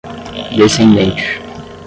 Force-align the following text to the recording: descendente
descendente 0.57 1.27